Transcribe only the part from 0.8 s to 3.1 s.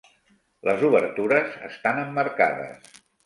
obertures estan emmarcades.